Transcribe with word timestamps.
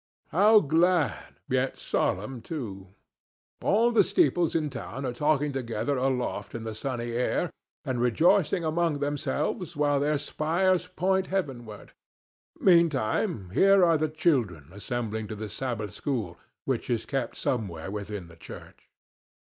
How 0.29 0.61
glad, 0.61 1.35
yet 1.47 1.77
solemn 1.77 2.41
too! 2.41 2.87
All 3.61 3.91
the 3.91 4.03
steeples 4.03 4.55
in 4.55 4.71
town 4.71 5.05
are 5.05 5.13
talking 5.13 5.51
together 5.51 5.95
aloft 5.95 6.55
in 6.55 6.63
the 6.63 6.73
sunny 6.73 7.11
air 7.11 7.51
and 7.85 8.01
rejoicing 8.01 8.63
among 8.63 8.97
themselves 8.97 9.75
while 9.77 9.99
their 9.99 10.17
spires 10.17 10.87
point 10.87 11.27
heavenward. 11.27 11.91
Meantime, 12.59 13.51
here 13.51 13.85
are 13.85 13.99
the 13.99 14.09
children 14.09 14.69
assembling 14.71 15.27
to 15.27 15.35
the 15.35 15.49
Sabbath 15.49 15.91
school, 15.93 16.35
which 16.65 16.89
is 16.89 17.05
kept 17.05 17.37
somewhere 17.37 17.91
within 17.91 18.27
the 18.27 18.35
church. 18.35 18.89